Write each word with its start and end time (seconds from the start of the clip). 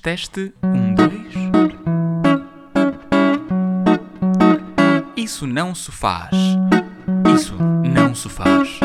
teste. 0.00 0.52
Um, 0.62 0.94
dois. 0.94 1.10
Isso 5.16 5.46
não 5.46 5.74
se 5.74 5.92
faz. 5.92 6.30
Isso 7.34 7.54
não 7.54 8.14
se 8.14 8.28
faz. 8.28 8.80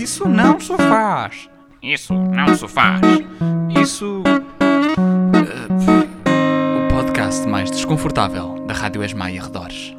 Isso 0.00 0.28
não 0.28 0.58
se 0.60 0.76
faz. 0.76 1.48
Isso 1.82 2.14
não 2.14 2.54
se 2.54 2.68
faz. 2.68 3.00
Isso. 3.80 4.22
eh, 5.40 6.84
o 6.84 6.88
podcast 6.92 7.46
mais 7.46 7.70
desconfortável 7.70 8.64
da 8.66 8.74
Rádio 8.74 9.04
Esma 9.04 9.30
e 9.30 9.38
arredores. 9.38 9.94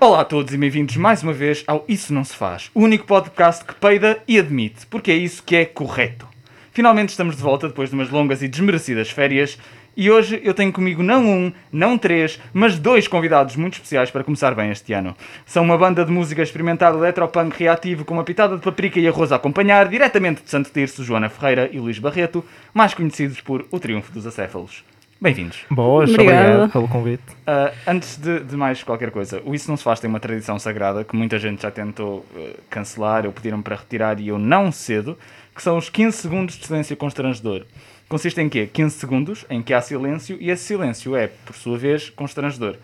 Olá 0.00 0.20
a 0.20 0.24
todos 0.24 0.52
e 0.52 0.58
bem-vindos 0.58 0.96
mais 0.96 1.22
uma 1.22 1.32
vez 1.32 1.64
ao 1.66 1.84
Isso 1.88 2.12
Não 2.12 2.22
Se 2.24 2.36
Faz, 2.36 2.70
o 2.74 2.82
único 2.82 3.06
podcast 3.06 3.64
que 3.64 3.74
peida 3.74 4.22
e 4.28 4.38
admite, 4.38 4.86
porque 4.86 5.10
é 5.10 5.16
isso 5.16 5.42
que 5.42 5.56
é 5.56 5.64
correto. 5.64 6.33
Finalmente 6.74 7.10
estamos 7.10 7.36
de 7.36 7.42
volta 7.42 7.68
depois 7.68 7.88
de 7.88 7.94
umas 7.94 8.10
longas 8.10 8.42
e 8.42 8.48
desmerecidas 8.48 9.08
férias 9.08 9.56
e 9.96 10.10
hoje 10.10 10.40
eu 10.42 10.52
tenho 10.52 10.72
comigo 10.72 11.04
não 11.04 11.24
um, 11.24 11.52
não 11.70 11.96
três, 11.96 12.40
mas 12.52 12.80
dois 12.80 13.06
convidados 13.06 13.54
muito 13.54 13.74
especiais 13.74 14.10
para 14.10 14.24
começar 14.24 14.56
bem 14.56 14.72
este 14.72 14.92
ano. 14.92 15.16
São 15.46 15.62
uma 15.62 15.78
banda 15.78 16.04
de 16.04 16.10
música 16.10 16.42
experimental 16.42 16.96
eletropunk 16.96 17.56
reativo 17.56 18.04
com 18.04 18.14
uma 18.14 18.24
pitada 18.24 18.56
de 18.56 18.62
paprika 18.62 18.98
e 18.98 19.06
arroz 19.06 19.30
a 19.30 19.36
acompanhar, 19.36 19.88
diretamente 19.88 20.42
de 20.42 20.50
Santo 20.50 20.68
Tirso, 20.68 21.04
Joana 21.04 21.28
Ferreira 21.28 21.70
e 21.72 21.78
Luís 21.78 22.00
Barreto, 22.00 22.44
mais 22.74 22.92
conhecidos 22.92 23.40
por 23.40 23.64
O 23.70 23.78
Triunfo 23.78 24.10
dos 24.10 24.26
Acéfalos. 24.26 24.82
Bem-vindos. 25.24 25.64
Boas, 25.70 26.10
Obrigada. 26.10 26.48
obrigado 26.48 26.72
pelo 26.72 26.86
convite. 26.86 27.22
Uh, 27.48 27.74
antes 27.86 28.18
de, 28.18 28.40
de 28.40 28.54
mais 28.58 28.82
qualquer 28.82 29.10
coisa, 29.10 29.40
o 29.42 29.54
Isso 29.54 29.70
Não 29.70 29.76
Se 29.78 29.82
Faz 29.82 29.98
tem 29.98 30.10
uma 30.10 30.20
tradição 30.20 30.58
sagrada 30.58 31.02
que 31.02 31.16
muita 31.16 31.38
gente 31.38 31.62
já 31.62 31.70
tentou 31.70 32.18
uh, 32.18 32.54
cancelar 32.68 33.24
ou 33.24 33.32
pediram 33.32 33.62
para 33.62 33.74
retirar 33.74 34.20
e 34.20 34.28
eu 34.28 34.38
não 34.38 34.70
cedo, 34.70 35.18
que 35.56 35.62
são 35.62 35.78
os 35.78 35.88
15 35.88 36.14
segundos 36.14 36.58
de 36.58 36.66
silêncio 36.66 36.94
constrangedor. 36.94 37.64
Consiste 38.06 38.38
em 38.38 38.50
quê? 38.50 38.68
15 38.70 38.98
segundos 38.98 39.46
em 39.48 39.62
que 39.62 39.72
há 39.72 39.80
silêncio 39.80 40.36
e 40.38 40.50
esse 40.50 40.64
silêncio 40.64 41.16
é, 41.16 41.28
por 41.46 41.56
sua 41.56 41.78
vez, 41.78 42.10
constrangedor. 42.10 42.76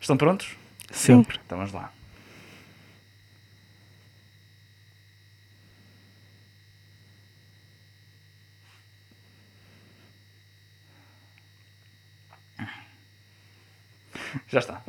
Estão 0.00 0.16
prontos? 0.16 0.56
Sempre. 0.90 1.38
Então 1.46 1.56
vamos 1.56 1.72
lá. 1.72 1.92
Já 14.48 14.58
está. 14.60 14.80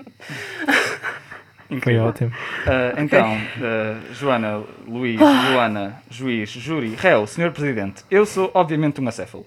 Foi 1.68 1.78
Incrível. 1.78 2.06
ótimo. 2.06 2.30
Uh, 2.30 3.02
então, 3.02 3.36
uh, 3.36 4.14
Joana, 4.14 4.64
Luís, 4.88 5.20
Luana, 5.20 6.02
juiz, 6.10 6.50
júri, 6.50 6.96
réu, 6.96 7.28
senhor 7.28 7.52
presidente, 7.52 8.04
eu 8.10 8.26
sou 8.26 8.50
obviamente 8.54 9.02
um 9.02 9.08
acéfalo. 9.08 9.46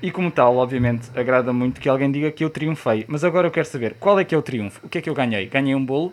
E 0.00 0.10
como 0.10 0.30
tal, 0.30 0.56
obviamente, 0.56 1.10
agrada 1.14 1.52
muito 1.52 1.80
que 1.80 1.88
alguém 1.88 2.10
diga 2.10 2.30
que 2.32 2.42
eu 2.42 2.50
triunfei. 2.50 3.04
Mas 3.06 3.22
agora 3.22 3.46
eu 3.46 3.52
quero 3.52 3.66
saber, 3.66 3.94
qual 4.00 4.18
é 4.18 4.24
que 4.24 4.34
é 4.34 4.38
o 4.38 4.42
triunfo? 4.42 4.80
O 4.84 4.88
que 4.88 4.98
é 4.98 5.00
que 5.00 5.08
eu 5.08 5.14
ganhei? 5.14 5.46
Ganhei 5.46 5.74
um 5.74 5.84
bolo? 5.84 6.12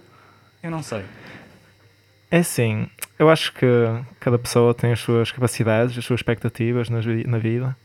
Eu 0.61 0.69
não 0.69 0.83
sei. 0.83 1.03
É 2.29 2.39
assim, 2.39 2.87
eu 3.17 3.29
acho 3.29 3.51
que 3.53 3.65
cada 4.19 4.37
pessoa 4.37 4.73
tem 4.75 4.91
as 4.91 4.99
suas 4.99 5.31
capacidades, 5.31 5.97
as 5.97 6.05
suas 6.05 6.19
expectativas 6.19 6.89
na 6.89 7.37
vida. 7.39 7.75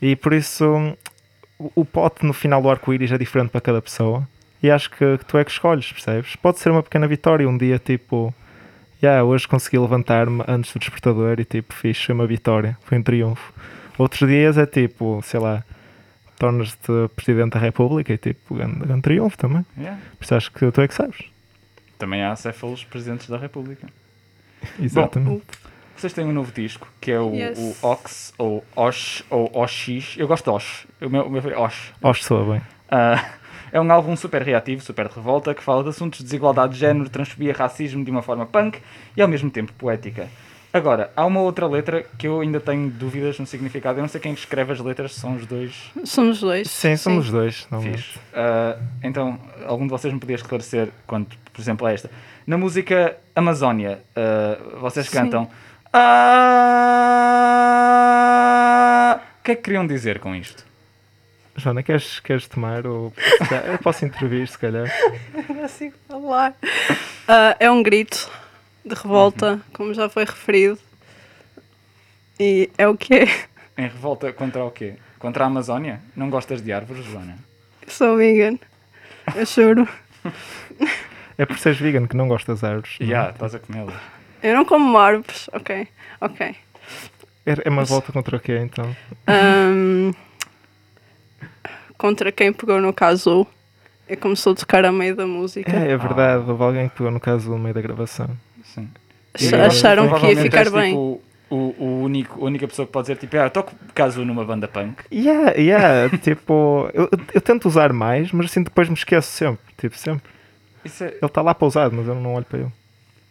E 0.00 0.14
por 0.14 0.32
isso 0.32 0.96
o, 1.58 1.72
o 1.74 1.84
pote 1.84 2.24
no 2.24 2.32
final 2.32 2.62
do 2.62 2.70
arco-íris 2.70 3.10
é 3.10 3.18
diferente 3.18 3.50
para 3.50 3.60
cada 3.60 3.82
pessoa. 3.82 4.26
E 4.62 4.70
acho 4.70 4.90
que, 4.90 5.18
que 5.18 5.24
tu 5.24 5.38
é 5.38 5.44
que 5.44 5.50
escolhes, 5.50 5.90
percebes? 5.90 6.36
Pode 6.36 6.58
ser 6.58 6.70
uma 6.70 6.82
pequena 6.82 7.06
vitória, 7.06 7.48
um 7.48 7.56
dia 7.56 7.78
tipo, 7.78 8.34
yeah, 9.02 9.24
hoje 9.24 9.48
consegui 9.48 9.78
levantar-me 9.78 10.42
antes 10.46 10.72
do 10.72 10.78
despertador 10.78 11.40
e 11.40 11.44
tipo, 11.44 11.72
fiz 11.72 12.02
foi 12.02 12.14
uma 12.14 12.26
vitória, 12.26 12.76
foi 12.82 12.98
um 12.98 13.02
triunfo. 13.02 13.52
Outros 13.96 14.28
dias 14.28 14.58
é 14.58 14.66
tipo, 14.66 15.20
sei 15.22 15.40
lá, 15.40 15.64
tornas-te 16.38 16.92
presidente 17.16 17.52
da 17.52 17.58
República 17.60 18.12
e 18.12 18.18
tipo, 18.18 18.54
grande, 18.54 18.80
grande 18.80 19.02
triunfo 19.02 19.36
também. 19.36 19.64
Yeah. 19.78 19.98
Por 20.18 20.24
isso 20.24 20.34
acho 20.34 20.52
que 20.52 20.70
tu 20.70 20.80
é 20.80 20.88
que 20.88 20.94
sabes. 20.94 21.18
Também 21.98 22.22
há 22.22 22.32
acéfalos 22.32 22.84
presidentes 22.84 23.28
da 23.28 23.36
República. 23.36 23.88
Exatamente. 24.80 25.42
Vocês 25.96 26.14
têm 26.14 26.24
um 26.24 26.32
novo 26.32 26.50
disco, 26.50 26.88
que 26.98 27.10
é 27.10 27.20
o, 27.20 27.34
Yes. 27.34 27.58
o 27.58 27.86
Ox, 27.86 28.32
ou 28.38 28.64
Osh, 28.74 29.22
ou 29.28 29.50
Ox. 29.54 30.16
Eu 30.16 30.26
gosto 30.26 30.44
de 30.44 30.50
Osh. 30.50 30.86
O 31.02 31.10
meu, 31.10 31.26
o 31.26 31.30
meu 31.30 31.42
é 31.50 31.58
Osh. 31.58 31.92
Que 32.02 32.24
soa 32.24 32.52
bem. 32.54 32.62
Ah, 32.90 33.22
é 33.72 33.80
um 33.80 33.90
álbum 33.92 34.16
super 34.16 34.42
reativo, 34.42 34.82
super 34.82 35.08
de 35.08 35.14
revolta, 35.14 35.54
que 35.54 35.62
fala 35.62 35.82
de 35.82 35.88
assuntos 35.90 36.18
de 36.18 36.24
desigualdade 36.24 36.74
de 36.74 36.78
género, 36.78 37.08
transfobia, 37.08 37.52
racismo 37.52 38.04
de 38.04 38.10
uma 38.10 38.22
forma 38.22 38.46
punk 38.46 38.78
e 39.16 39.22
ao 39.22 39.28
mesmo 39.28 39.50
tempo 39.50 39.72
poética. 39.74 40.28
Agora, 40.72 41.10
há 41.16 41.26
uma 41.26 41.40
outra 41.40 41.66
letra 41.66 42.06
que 42.16 42.28
eu 42.28 42.40
ainda 42.40 42.60
tenho 42.60 42.88
dúvidas 42.88 43.36
no 43.40 43.46
significado. 43.46 43.98
Eu 43.98 44.02
não 44.02 44.08
sei 44.08 44.20
quem 44.20 44.32
escreve 44.32 44.72
as 44.72 44.78
letras, 44.78 45.16
são 45.16 45.34
os 45.34 45.44
dois. 45.44 45.90
Somos 46.04 46.38
dois. 46.38 46.70
Sim, 46.70 46.96
somos 46.96 47.24
os 47.24 47.32
dois. 47.32 47.66
Não 47.72 47.82
Fixe. 47.82 48.16
Ah, 48.32 48.76
então, 49.02 49.36
algum 49.66 49.84
de 49.84 49.90
vocês 49.90 50.14
me 50.14 50.20
podia 50.20 50.36
esclarecer 50.36 50.90
quanto, 51.08 51.36
por 51.52 51.60
exemplo, 51.60 51.84
a 51.88 51.92
esta. 51.92 52.08
Na 52.46 52.56
música 52.56 53.16
Amazónia, 53.34 54.00
ah, 54.14 54.58
vocês 54.80 55.08
Sim. 55.08 55.18
cantam. 55.18 55.50
Ah, 55.92 56.30
o 59.40 59.42
que 59.42 59.50
é 59.50 59.56
que 59.56 59.62
queriam 59.62 59.84
dizer 59.84 60.20
com 60.20 60.36
isto? 60.36 60.69
Joana, 61.60 61.82
queres, 61.82 62.18
queres 62.20 62.46
tomar 62.48 62.86
ou 62.86 63.12
eu 63.66 63.78
posso 63.78 64.04
intervir 64.04 64.48
se 64.48 64.58
calhar? 64.58 64.86
Não 65.34 65.42
consigo 65.44 65.94
falar. 66.08 66.54
Ah, 67.28 67.56
é 67.60 67.70
um 67.70 67.82
grito 67.82 68.30
de 68.84 68.94
revolta, 68.94 69.52
Uhum. 69.52 69.60
como 69.72 69.94
já 69.94 70.08
foi 70.08 70.24
referido. 70.24 70.78
E 72.38 72.70
é 72.78 72.88
o 72.88 72.96
que 72.96 73.14
é. 73.14 73.24
Em 73.78 73.82
revolta 73.88 74.32
contra 74.32 74.64
o 74.64 74.70
quê? 74.70 74.94
Contra 75.18 75.44
a 75.44 75.46
Amazónia? 75.46 76.00
Não 76.16 76.30
gostas 76.30 76.62
de 76.62 76.72
árvores, 76.72 77.04
Joana? 77.04 77.38
Eu 77.86 77.90
sou 77.90 78.16
vegan. 78.16 78.58
Eu 79.36 79.44
juro. 79.46 79.88
É 81.38 81.46
por 81.46 81.58
seres 81.58 81.78
vegan 81.78 82.06
que 82.06 82.16
não 82.16 82.28
gostas 82.28 82.60
de 82.60 82.66
árvores. 82.66 82.96
não 83.00 83.06
é? 83.06 83.10
Já, 83.10 83.30
estás 83.30 83.54
a 83.54 83.58
comê-las. 83.58 83.94
Eu 84.42 84.54
não 84.56 84.64
como 84.64 84.96
árvores. 84.98 85.48
Ok, 85.52 85.86
ok. 86.20 86.56
É, 87.46 87.54
é 87.64 87.70
uma 87.70 87.84
volta 87.84 88.12
contra 88.12 88.36
o 88.36 88.40
quê 88.40 88.58
então? 88.58 88.94
Ahm, 89.26 90.12
contra 92.00 92.32
quem 92.32 92.50
pegou 92.50 92.80
no 92.80 92.94
caso 92.94 93.46
e 94.08 94.16
começou 94.16 94.54
a 94.54 94.56
tocar 94.56 94.86
a 94.86 94.90
meio 94.90 95.14
da 95.14 95.26
música. 95.26 95.70
É, 95.70 95.92
é 95.92 95.96
verdade, 95.98 96.50
houve 96.50 96.62
alguém 96.62 96.88
que 96.88 96.96
pegou 96.96 97.12
no 97.12 97.20
caso 97.20 97.50
no 97.50 97.58
meio 97.58 97.74
da 97.74 97.82
gravação. 97.82 98.30
Sim. 98.64 98.88
Ach- 99.34 99.52
Acharam 99.66 100.18
que 100.18 100.26
ia 100.26 100.36
ficar 100.36 100.60
és, 100.60 100.72
bem. 100.72 100.90
Tipo, 100.92 101.20
o, 101.50 101.74
o 101.78 102.00
único, 102.02 102.40
a 102.40 102.44
única 102.46 102.66
pessoa 102.66 102.86
que 102.86 102.92
pode 102.92 103.04
dizer, 103.08 103.18
tipo, 103.18 103.36
ah, 103.36 103.50
toco 103.50 103.74
caso 103.94 104.24
numa 104.24 104.46
banda 104.46 104.66
punk. 104.66 105.02
Yeah, 105.12 105.52
yeah, 105.58 106.16
tipo, 106.18 106.88
eu, 106.94 107.10
eu 107.34 107.40
tento 107.42 107.68
usar 107.68 107.92
mais, 107.92 108.32
mas 108.32 108.46
assim 108.46 108.62
depois 108.62 108.88
me 108.88 108.94
esqueço 108.94 109.30
sempre. 109.30 109.60
Tipo, 109.76 109.98
sempre. 109.98 110.30
Isso 110.82 111.04
é... 111.04 111.08
Ele 111.08 111.18
está 111.26 111.42
lá 111.42 111.54
pausado, 111.54 111.94
mas 111.94 112.08
eu 112.08 112.14
não 112.14 112.32
olho 112.32 112.46
para 112.46 112.60
ele. 112.60 112.72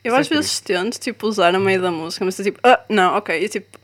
Eu 0.03 0.11
Isso 0.11 0.15
é 0.15 0.19
às 0.19 0.27
vezes 0.27 0.59
tento, 0.59 0.99
tipo, 0.99 1.25
usar 1.25 1.55
a 1.55 1.59
meio 1.59 1.81
da 1.81 1.91
música, 1.91 2.23
mas 2.23 2.39
é 2.39 2.43
tipo, 2.43 2.59
ah, 2.63 2.79
não, 2.87 3.17
ok. 3.17 3.43
E 3.43 3.49
tipo, 3.49 3.78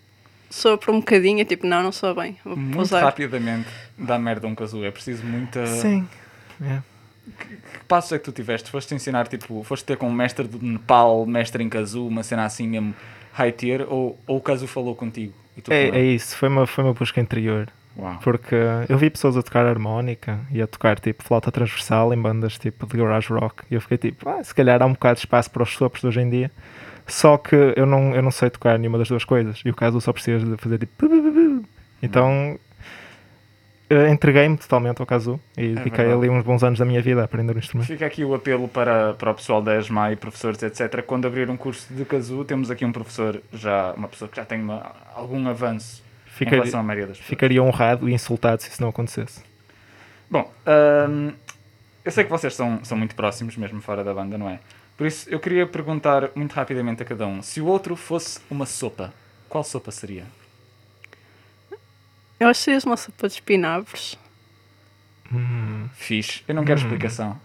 soa 0.56 0.78
por 0.78 0.94
um 0.94 1.00
bocadinho 1.00 1.40
e 1.40 1.46
tipo, 1.46 1.68
não, 1.68 1.84
não 1.84 1.92
soa 1.92 2.14
bem. 2.14 2.38
Vou 2.44 2.56
Muito 2.56 2.82
usar. 2.82 3.02
rapidamente 3.02 3.68
dá 3.98 4.18
merda 4.18 4.48
um 4.48 4.56
casu. 4.56 4.84
É 4.84 4.92
preciso 4.92 5.26
muita... 5.26 5.66
Sim. 5.68 6.08
Yeah. 6.62 6.84
Que 7.40 7.84
passos 7.88 8.12
é 8.14 8.20
que 8.20 8.24
tu 8.24 8.32
tiveste? 8.32 8.70
Foste 8.70 8.94
ensinar, 8.94 9.28
tipo, 9.28 9.64
foste 9.64 9.84
ter 9.84 9.98
com 9.98 10.08
um 10.08 10.14
mestre 10.14 10.48
do 10.48 10.64
Nepal, 10.64 11.26
mestre 11.26 11.64
em 11.64 11.70
casu, 11.70 12.08
uma 12.08 12.24
cena 12.24 12.46
assim 12.46 12.68
mesmo 12.68 12.94
high 13.34 13.52
tier, 13.52 13.86
ou, 13.90 14.18
ou 14.26 14.38
o 14.38 14.42
casu 14.42 14.68
falou 14.68 14.96
contigo? 14.96 15.34
E 15.58 15.62
tu 15.62 15.74
É, 15.74 15.90
é 15.90 16.04
isso, 16.04 16.38
foi 16.38 16.48
uma, 16.48 16.66
foi 16.66 16.84
uma 16.84 16.94
busca 16.94 17.20
interior. 17.20 17.68
Uau. 17.98 18.20
Porque 18.22 18.56
eu 18.90 18.98
vi 18.98 19.10
pessoas 19.10 19.38
a 19.38 19.42
tocar 19.42 19.66
harmónica 19.66 20.40
e 20.52 20.62
a 20.62 20.68
tocar 20.68 21.00
tipo 21.00 21.24
flauta 21.24 21.52
transversal 21.52 22.14
em 22.14 22.22
bandas 22.22 22.58
tipo 22.58 22.86
de 22.86 22.98
garage 22.98 23.32
rock 23.32 23.64
e 23.72 23.76
eu 23.76 23.82
fiquei 23.82 23.98
tipo, 23.98 24.28
ah, 24.30 24.44
se 24.44 24.54
calhar 24.54 24.82
há 24.82 24.86
um 24.86 24.92
bocado 24.92 25.16
de 25.16 25.22
espaço 25.22 25.50
para 25.50 25.64
os 25.64 25.72
sopros 25.72 26.02
de 26.02 26.08
hoje 26.08 26.22
em 26.22 26.30
dia. 26.30 26.52
Só 27.08 27.38
que 27.38 27.56
eu 27.76 27.86
não, 27.86 28.16
eu 28.16 28.22
não 28.22 28.32
sei 28.32 28.50
tocar 28.50 28.78
nenhuma 28.80 28.98
das 28.98 29.08
duas 29.08 29.24
coisas 29.24 29.62
e 29.64 29.70
o 29.70 29.76
caso 29.76 30.02
só 30.02 30.12
precisa 30.12 30.46
de 30.46 30.58
fazer 30.58 30.80
tipo. 30.80 31.06
Então 32.02 32.58
eh, 33.90 34.10
entreguei-me 34.10 34.58
totalmente 34.58 35.00
ao 35.00 35.06
caso 35.06 35.40
e 35.56 35.76
dediquei 35.76 36.06
verdade. 36.06 36.14
ali 36.14 36.30
uns 36.30 36.44
bons 36.44 36.64
anos 36.64 36.80
da 36.80 36.86
minha 36.86 37.02
vida 37.02 37.22
a 37.22 37.26
aprender 37.26 37.56
o 37.56 37.60
instrumento. 37.60 37.88
Fica 37.88 38.06
aqui 38.06 38.26
o 38.26 38.34
apelo 38.34 38.68
para, 38.68 39.14
para 39.14 39.32
o 39.32 39.36
pessoal 39.36 39.62
da 39.62 39.78
ESMA 39.78 40.12
e 40.12 40.16
professores, 40.16 40.62
etc. 40.64 41.04
Quando 41.04 41.28
abrir 41.28 41.50
um 41.50 41.58
curso 41.58 41.94
de 41.94 42.04
casu, 42.06 42.44
temos 42.44 42.72
aqui 42.72 42.84
um 42.84 42.92
professor, 42.92 43.40
já, 43.54 43.94
uma 43.94 44.08
pessoa 44.08 44.28
que 44.28 44.36
já 44.38 44.46
tem 44.46 44.60
uma- 44.62 44.92
algum 45.14 45.48
avanço 45.48 46.04
em 46.26 46.30
Ficaria, 46.32 46.60
relação 46.60 46.80
à 46.80 46.84
maioria 46.84 47.08
das 47.08 47.18
pessoas. 47.18 47.30
ficaria 47.30 47.62
honrado 47.64 48.10
e 48.10 48.14
insultado 48.14 48.62
se 48.64 48.70
isso 48.70 48.82
não 48.82 48.90
acontecesse. 48.90 49.42
Bom, 50.30 50.52
hum, 51.08 51.32
eu 52.04 52.12
sei 52.12 52.24
que 52.24 52.30
vocês 52.32 52.54
são, 52.56 52.84
são 52.84 52.98
muito 52.98 53.16
próximos, 53.16 53.56
mesmo 53.56 53.80
fora 53.82 54.04
da 54.04 54.14
banda, 54.14 54.38
não 54.38 54.50
é? 54.50 54.60
Por 54.98 55.06
isso, 55.08 55.30
eu 55.30 55.40
queria 55.40 55.68
perguntar 55.68 56.30
muito 56.36 56.54
rapidamente 56.54 57.02
a 57.04 57.06
cada 57.06 57.28
um: 57.28 57.42
se 57.42 57.60
o 57.62 57.66
outro 57.66 57.96
fosse 57.96 58.40
uma 58.50 58.66
sopa, 58.66 59.14
qual 59.50 59.64
sopa 59.64 59.92
seria? 59.92 60.26
Eu 62.40 62.48
acho 62.50 62.60
que 62.60 62.64
seria 62.66 62.80
uma 62.86 62.98
sopa 62.98 63.28
de 63.28 63.34
espinafres. 63.36 64.18
Hum. 65.34 65.90
Fixe. 65.96 66.44
Eu 66.48 66.56
não 66.56 66.64
quero 66.66 66.80
Hum. 66.80 66.84
explicação. 66.84 67.40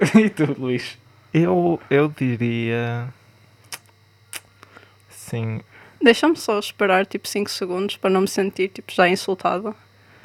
e 0.18 0.28
tu, 0.30 0.54
Luís? 0.58 0.98
Eu, 1.32 1.80
eu 1.90 2.08
diria. 2.08 3.08
Sim. 5.08 5.60
Deixa-me 6.02 6.36
só 6.36 6.58
esperar 6.58 7.04
tipo 7.06 7.28
5 7.28 7.50
segundos 7.50 7.96
para 7.96 8.10
não 8.10 8.22
me 8.22 8.28
sentir 8.28 8.68
tipo 8.68 8.92
já 8.92 9.08
insultada. 9.08 9.74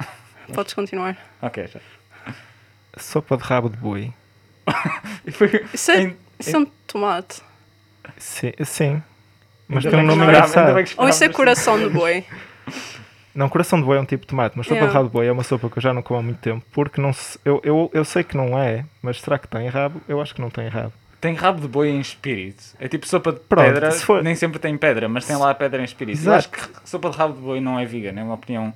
Podes 0.52 0.72
continuar. 0.74 1.16
Ok, 1.42 1.66
já. 1.68 1.80
Sopa 2.98 3.36
de 3.36 3.42
rabo 3.42 3.68
de 3.68 3.76
boi. 3.76 4.12
Foi- 5.32 5.64
Isso 5.72 5.90
é, 5.90 6.02
em- 6.02 6.16
isso 6.38 6.56
é 6.56 6.58
um 6.58 6.66
tomate. 6.86 7.42
Sim, 8.18 8.52
sim. 8.64 9.02
Mas 9.68 9.84
Ainda 9.84 9.96
tem 9.96 10.04
um 10.06 10.08
nome 10.08 10.22
engraçado. 10.24 10.76
Ou 10.98 11.08
isso 11.08 11.24
é 11.24 11.28
coração 11.28 11.78
de 11.78 11.88
boi. 11.88 12.24
Não, 13.34 13.50
coração 13.50 13.78
de 13.78 13.84
boi 13.84 13.98
é 13.98 14.00
um 14.00 14.04
tipo 14.06 14.22
de 14.22 14.28
tomate, 14.28 14.56
mas 14.56 14.66
sopa 14.66 14.76
Yeah. 14.76 14.90
de 14.90 14.94
rabo 14.96 15.08
de 15.08 15.12
boi 15.12 15.26
é 15.26 15.32
uma 15.32 15.42
sopa 15.44 15.68
que 15.68 15.76
eu 15.76 15.82
já 15.82 15.92
não 15.92 16.00
como 16.00 16.18
há 16.18 16.22
muito 16.22 16.38
tempo. 16.38 16.64
Porque 16.72 16.98
não 17.02 17.12
se, 17.12 17.38
eu, 17.44 17.60
eu, 17.62 17.90
eu 17.92 18.02
sei 18.02 18.24
que 18.24 18.34
não 18.34 18.58
é, 18.58 18.86
mas 19.02 19.20
será 19.20 19.38
que 19.38 19.46
tem 19.46 19.68
rabo? 19.68 20.00
Eu 20.08 20.22
acho 20.22 20.34
que 20.34 20.40
não 20.40 20.48
tem 20.48 20.66
rabo. 20.68 20.92
Tem 21.20 21.34
rabo 21.34 21.60
de 21.60 21.68
boi 21.68 21.90
em 21.90 22.00
espírito. 22.00 22.62
É 22.80 22.88
tipo 22.88 23.06
sopa 23.06 23.32
de 23.32 23.40
Pronto, 23.40 23.66
pedra. 23.66 23.90
se 23.90 24.02
for- 24.06 24.22
Nem 24.22 24.34
sempre 24.34 24.58
tem 24.58 24.74
pedra, 24.78 25.06
mas 25.06 25.26
tem 25.26 25.36
lá 25.36 25.50
a 25.50 25.54
pedra 25.54 25.82
em 25.82 25.84
espírito. 25.84 26.18
Eu 26.26 26.32
acho 26.32 26.48
Exato. 26.50 26.80
que 26.80 26.88
sopa 26.88 27.10
de 27.10 27.16
rabo 27.18 27.34
de 27.34 27.40
boi 27.42 27.60
não 27.60 27.78
é 27.78 27.84
vegan. 27.84 28.18
É 28.18 28.22
uma 28.22 28.34
opinião 28.34 28.72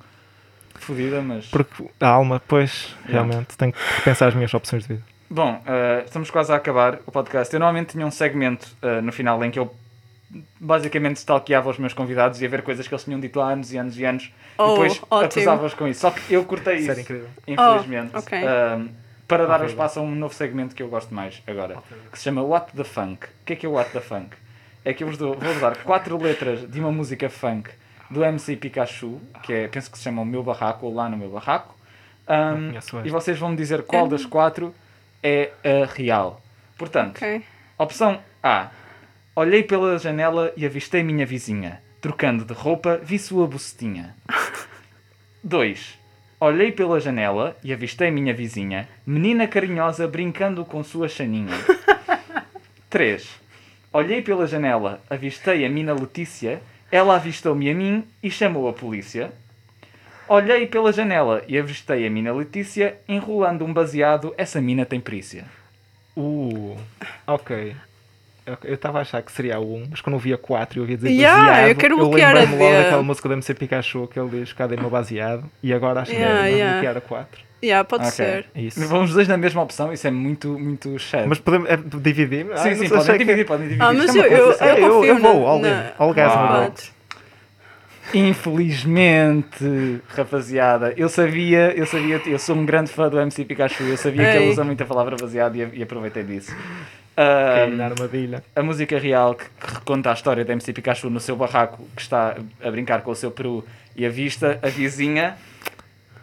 fodida, 0.75 1.21
mas. 1.23 1.47
Porque 1.47 1.85
a 1.99 2.07
alma, 2.09 2.39
pois, 2.47 2.95
Yeah. 3.07 3.13
realmente, 3.27 3.57
tenho 3.57 3.73
que 3.73 3.79
repensar 3.97 4.27
as 4.27 4.35
minhas 4.35 4.53
opções 4.53 4.83
de 4.83 4.89
vida. 4.93 5.03
Bom, 5.33 5.61
eh, 5.65 6.03
estamos 6.05 6.29
quase 6.29 6.51
a 6.51 6.57
acabar 6.57 6.99
o 7.05 7.11
podcast. 7.11 7.53
Eu 7.53 7.59
normalmente 7.59 7.93
tinha 7.93 8.05
um 8.05 8.11
segmento 8.11 8.67
eh, 8.81 8.99
no 8.99 9.13
final 9.13 9.41
em 9.45 9.49
que 9.49 9.57
eu 9.57 9.73
basicamente 10.59 11.17
stalkeava 11.17 11.69
os 11.69 11.77
meus 11.77 11.93
convidados 11.93 12.39
e 12.41 12.43
ia 12.43 12.49
ver 12.49 12.61
coisas 12.63 12.85
que 12.85 12.93
eles 12.93 13.03
tinham 13.05 13.17
dito 13.19 13.39
há 13.39 13.49
anos 13.51 13.71
e 13.71 13.77
anos 13.77 13.97
e 13.97 14.03
anos 14.05 14.31
Oh, 14.57 14.65
e 14.65 14.69
depois 14.89 15.01
acusava-os 15.09 15.73
com 15.73 15.87
isso. 15.87 16.01
Só 16.01 16.11
que 16.11 16.33
eu 16.33 16.43
cortei 16.43 16.75
Isso 16.75 16.81
isso, 16.83 16.91
era 16.91 17.01
incrível. 17.01 17.29
infelizmente, 17.47 18.11
Oh, 18.13 18.19
ok. 18.19 18.37
eh, 18.37 18.79
para 19.25 19.45
dar 19.45 19.53
o 19.53 19.63
Horrível. 19.63 19.67
espaço 19.69 19.99
a 19.99 20.03
um 20.03 20.13
novo 20.13 20.33
segmento 20.33 20.75
que 20.75 20.83
eu 20.83 20.89
gosto 20.89 21.13
mais 21.15 21.41
agora, 21.47 21.77
que 22.11 22.17
se 22.17 22.25
chama 22.25 22.43
What 22.43 22.73
the 22.75 22.83
Funk. 22.83 23.25
O 23.25 23.29
que 23.45 23.53
é 23.53 23.55
que 23.55 23.65
é 23.65 23.69
o 23.69 23.73
What 23.73 23.91
the 23.91 24.01
Funk? 24.01 24.35
É 24.83 24.93
que 24.93 25.03
eu 25.03 25.07
vos 25.07 25.17
dou, 25.17 25.33
vou 25.37 25.55
dar 25.61 25.77
quatro 25.77 26.17
letras 26.21 26.69
de 26.69 26.79
uma 26.79 26.91
música 26.91 27.29
funk 27.29 27.69
do 28.09 28.21
MC 28.25 28.57
Pikachu, 28.57 29.21
que 29.43 29.53
é, 29.53 29.67
penso 29.69 29.89
que 29.89 29.97
se 29.97 30.03
chama 30.03 30.21
O 30.21 30.25
Meu 30.25 30.43
Barraco, 30.43 30.85
ou 30.87 30.93
Lá 30.93 31.07
no 31.07 31.15
Meu 31.17 31.29
Barraco. 31.29 31.73
Um, 32.27 32.75
esta. 32.75 33.01
e 33.05 33.09
vocês 33.09 33.39
vão 33.39 33.49
me 33.51 33.55
dizer 33.55 33.83
qual 33.83 34.07
das 34.07 34.25
quatro 34.25 34.73
é 35.23 35.51
a 35.63 35.85
real. 35.85 36.41
Portanto, 36.77 37.17
Ok. 37.17 37.43
opção 37.77 38.19
A. 38.41 38.69
Olhei 39.35 39.63
pela 39.63 39.97
janela 39.97 40.51
e 40.57 40.65
avistei 40.65 41.03
minha 41.03 41.25
vizinha. 41.25 41.81
Trocando 42.01 42.43
de 42.43 42.53
roupa, 42.53 42.97
vi 42.97 43.17
sua 43.19 43.45
bucetinha. 43.47 44.15
2. 45.43 45.99
Olhei 46.39 46.71
pela 46.71 46.99
janela 46.99 47.55
e 47.63 47.71
avistei 47.71 48.09
minha 48.09 48.33
vizinha. 48.33 48.89
Menina 49.05 49.47
carinhosa 49.47 50.07
brincando 50.07 50.65
com 50.65 50.83
sua 50.83 51.07
chaninha. 51.07 51.53
3. 52.89 53.27
Olhei 53.93 54.21
pela 54.21 54.47
janela, 54.47 55.01
avistei 55.09 55.65
a 55.65 55.69
mina 55.69 55.93
Letícia. 55.93 56.61
Ela 56.91 57.15
avistou-me 57.15 57.69
a 57.69 57.75
mim 57.75 58.03
e 58.21 58.29
chamou 58.31 58.67
a 58.67 58.73
polícia. 58.73 59.31
Olhei 60.27 60.65
pela 60.65 60.93
janela 60.93 61.43
e 61.47 61.57
avistei 61.57 62.05
a 62.07 62.09
mina 62.09 62.31
Letícia 62.33 62.95
enrolando 63.07 63.65
um 63.65 63.73
baseado. 63.73 64.33
Essa 64.37 64.61
mina 64.61 64.85
tem 64.85 64.99
perícia. 64.99 65.45
Uh, 66.15 66.77
ok. 67.27 67.75
Eu- 68.45 68.57
Eu 68.63 68.73
estava 68.73 68.97
a 68.99 69.01
achar 69.01 69.21
que 69.21 69.31
seria 69.31 69.57
a 69.57 69.59
1, 69.59 69.87
mas 69.91 70.01
quando 70.01 70.15
eu 70.15 70.19
vi 70.19 70.33
a 70.33 70.37
4 70.37 70.77
e 70.77 70.79
eu 70.79 70.83
ouvi 70.83 70.95
dizer 70.95 71.09
Yeah, 71.09 71.45
baseado, 71.45 71.67
eu 71.69 71.75
quero 71.75 71.97
bloquear 71.97 72.35
a 72.35 72.39
logo 72.41 72.57
daquela 72.57 73.03
música 73.03 73.27
do 73.29 73.33
MC 73.35 73.53
Pikachu 73.53 74.07
que 74.07 74.19
ele 74.19 74.29
diz 74.39 74.51
cadê 74.53 74.75
meu 74.75 74.89
baseado 74.89 75.43
e 75.61 75.71
agora 75.73 76.01
acho 76.01 76.11
que 76.11 76.17
Yeah, 76.17 76.39
é 76.39 76.43
melhor 76.43 76.57
yeah. 76.57 76.73
bloquear 76.73 76.97
a 76.97 77.01
4. 77.01 77.41
Yeah, 77.63 77.87
pode 77.87 78.01
Ok. 78.03 78.11
ser. 78.15 78.45
É 78.55 78.61
isso. 78.61 78.87
Vamos 78.87 79.09
os 79.09 79.15
dois 79.15 79.27
na 79.27 79.37
mesma 79.37 79.61
opção, 79.61 79.93
isso 79.93 80.07
é 80.07 80.11
muito, 80.11 80.57
muito 80.57 80.97
chato. 80.97 81.27
Mas 81.27 81.37
podemos 81.39 81.69
é, 81.69 81.77
dividir? 81.77 82.45
sim, 82.45 82.51
Ah, 82.71 82.75
sim, 82.75 82.89
podem 82.89 83.05
que- 83.05 83.17
dividir, 83.19 83.45
podem 83.45 83.67
dividir. 83.67 83.83
Ah, 83.85 83.93
mas 83.93 84.15
é 84.15 84.19
eu, 84.19 84.23
eu, 84.23 84.51
eu- 84.51 85.05
eu 85.05 85.15
confio 85.15 85.19
vou, 85.19 85.41
na- 85.43 85.47
all 85.49 85.59
na- 85.59 85.91
all 85.99 86.13
gas. 86.13 86.33
Pode. 86.33 86.91
Infelizmente, 88.13 90.01
rapaziada, 90.09 90.93
eu 90.97 91.07
sabia, 91.09 91.73
eu 91.75 91.85
sabia, 91.85 92.21
eu 92.25 92.39
sou 92.39 92.55
um 92.55 92.65
grande 92.65 92.91
fã 92.91 93.09
do 93.09 93.19
MC 93.19 93.45
Pikachu, 93.45 93.83
eu 93.83 93.97
sabia 93.97 94.23
que 94.25 94.37
Ei. 94.37 94.43
ele 94.43 94.51
usa 94.51 94.63
muito 94.63 94.81
a 94.83 94.85
palavra 94.85 95.15
baseado 95.19 95.55
e, 95.55 95.79
e 95.79 95.83
aproveitei 95.83 96.23
disso. 96.23 96.55
Na 97.75 97.85
armadilha. 97.85 98.43
a 98.55 98.63
música 98.63 98.97
real 98.97 99.35
que, 99.35 99.43
que 99.45 99.73
reconta 99.75 100.09
a 100.09 100.13
história 100.13 100.43
do 100.43 100.51
MC 100.51 100.73
Pikachu 100.73 101.09
no 101.09 101.19
seu 101.19 101.35
barraco, 101.35 101.85
que 101.95 102.01
está 102.01 102.35
a 102.63 102.71
brincar 102.71 103.01
com 103.01 103.11
o 103.11 103.15
seu 103.15 103.29
peru 103.31 103.63
e 103.95 104.05
a 104.05 104.09
vista, 104.09 104.57
a 104.63 104.67
vizinha, 104.67 105.35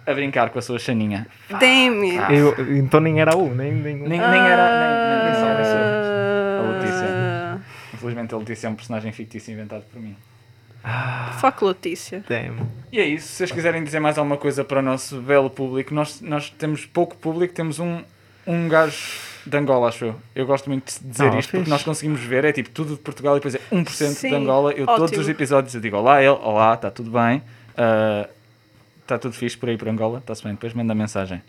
a 0.06 0.12
brincar 0.14 0.50
com 0.50 0.58
a 0.58 0.62
sua 0.62 0.79
chaninha. 0.79 1.26
Damn 1.50 2.02
it. 2.02 2.19
Ah. 2.19 2.32
Eu- 2.35 2.76
então 2.76 2.99
nem 3.00 3.20
era 3.20 3.37
1, 3.37 3.55
nem, 3.55 3.73
nem, 3.73 3.96
Nem, 3.96 4.08
nem 4.08 4.20
era, 4.20 4.31
nem, 4.81 5.23
nem, 5.23 5.25
nem 5.25 5.35
só 5.40 5.46
era 5.49 5.64
só. 5.64 5.76
Ah, 5.76 6.58
A 6.58 6.73
Letícia. 6.73 7.61
Infelizmente 7.94 8.35
a 8.35 8.38
Letícia 8.38 8.67
é 8.67 8.70
um 8.70 8.75
personagem 8.75 9.12
fictício 9.12 9.52
inventado 9.52 9.85
por 9.93 10.00
mim. 10.84 11.32
Fuck 11.40 11.64
Letícia. 11.64 12.25
Damn. 12.28 12.66
E 12.92 12.98
é 13.00 13.04
isso. 13.06 13.28
Se 13.28 13.34
vocês 13.38 13.52
quiserem 13.52 13.82
dizer 13.84 14.00
mais 14.00 14.16
alguma 14.19 14.36
coisa 14.36 14.64
para 14.64 14.78
o 14.80 14.82
nosso 14.82 15.20
belo 15.20 15.50
público, 15.50 15.92
nós, 15.94 16.20
nós 16.20 16.50
temos 16.50 16.86
pouco 16.86 17.16
público, 17.16 17.52
temos 17.54 17.78
um, 17.78 18.02
um 18.46 18.69
gajo 18.69 18.96
de 19.46 19.56
Angola, 19.56 19.88
acho 19.88 20.06
eu. 20.06 20.16
Eu 20.34 20.46
gosto 20.46 20.69
muito 20.70 20.92
de 21.00 21.08
dizer 21.08 21.25
Ah, 21.32 21.38
isto 21.38 21.48
porque 21.50 21.58
fixe. 21.58 21.70
nós 21.70 21.82
conseguimos 21.82 22.20
ver, 22.20 22.44
é 22.44 22.52
tipo 22.52 22.70
tudo 22.70 22.94
de 22.94 23.00
Portugal 23.00 23.34
e 23.36 23.40
depois 23.40 23.54
é 23.54 23.60
1% 23.72 23.84
de 23.84 24.14
Sim, 24.14 24.34
Angola. 24.34 24.72
Eu 24.72 24.86
todos 24.86 25.04
ótimo. 25.04 25.20
os 25.22 25.28
episódios 25.28 25.75
eu 25.75 25.80
digo 25.80 25.96
olá, 25.96 26.20
ele, 26.20 26.28
olá, 26.30 26.75
está 26.75 26.90
tudo 26.90 27.10
bem, 27.10 27.42
Ah, 27.76 28.28
está 29.02 29.19
tudo 29.19 29.34
fixe 29.34 29.56
por 29.56 29.69
aí 29.69 29.76
por 29.78 29.88
Angola, 29.88 30.19
está-se 30.19 30.42
bem, 30.44 30.52
depois 30.52 30.72
manda 30.75 30.94
mensagem. 30.94 31.42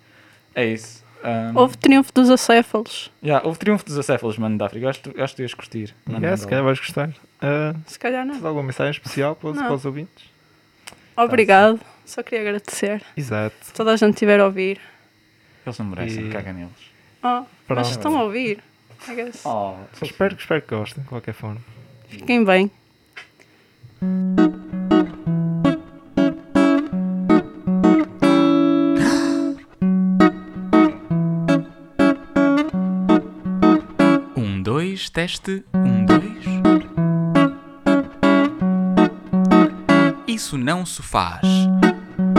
É 0.56 0.66
isso. 0.66 1.04
Um, 1.22 1.58
Houve 1.60 1.78
triunfo 1.78 2.14
dos 2.14 2.30
acéfalos. 2.30 3.12
yeah, 3.22 3.46
houve 3.46 3.60
triunfo 3.60 3.84
dos 3.86 3.98
acéfalos, 3.98 4.38
mano, 4.38 4.58
da 4.58 4.68
África. 4.68 4.90
Acho, 4.90 5.02
que 5.02 5.10
tu- 5.10 5.22
acho 5.22 5.34
que 5.34 5.38
tu 5.38 5.42
ias 5.42 5.54
curtir. 5.54 5.94
mano, 6.06 6.20
Yeah, 6.20 6.38
se 6.38 6.48
calhar 6.48 6.64
vais 6.64 6.80
gostar. 6.80 7.10
Ah, 7.42 7.74
Se 7.86 7.98
calhar 7.98 8.26
não. 8.26 8.34
tens 8.36 8.46
alguma 8.46 8.64
mensagem 8.66 8.92
especial 8.92 9.36
para 9.36 9.50
os, 9.50 9.58
para 9.58 9.74
os 9.74 9.86
ouvintes? 9.86 10.26
Obrigado. 11.16 11.80
Só 12.06 12.24
queria 12.24 12.42
agradecer. 12.42 13.04
Exato. 13.16 13.56
Se 13.62 13.74
toda 13.74 13.94
a 13.94 13.96
gente 13.96 14.14
estiver 14.14 14.40
a 14.40 14.46
ouvir. 14.46 14.80
Eles 15.66 15.78
não 15.78 15.86
merecem, 15.86 16.28
E- 16.28 16.32
caga 16.32 16.52
neles. 16.54 16.72
Oh, 17.24 17.44
mas 17.68 17.90
estão 17.90 18.18
a 18.18 18.24
ouvir. 18.24 18.64
I 19.08 19.16
guess. 19.16 19.46
Oh, 19.46 19.76
Espero, 20.02 20.36
espero 20.36 20.62
que 20.62 20.76
gostem, 20.76 21.04
de 21.04 21.10
qualquer 21.10 21.34
forma. 21.34 21.62
Fiquem 22.10 22.44
bem. 22.44 22.72
Um, 34.36 34.62
dois, 34.62 35.10
teste. 35.10 35.64
Não 40.70 40.86
se 40.86 41.02
faz. 41.02 41.42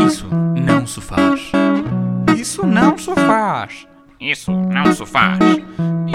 Isso 0.07 0.29
não 0.31 0.87
se 0.87 1.01
faz. 1.01 1.51
Isso 2.39 2.65
não 2.65 2.97
se 2.97 3.13
faz. 3.13 3.89
Isso 4.21 4.53
não 4.53 4.93
se 4.95 5.05
faz. 5.05 5.39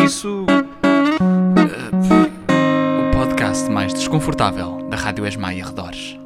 Isso. 0.01 0.45
eh, 1.57 3.09
o 3.09 3.11
podcast 3.11 3.69
mais 3.69 3.93
desconfortável 3.93 4.87
da 4.89 4.95
Rádio 4.95 5.27
Esmaia 5.27 5.65
Redores. 5.65 6.17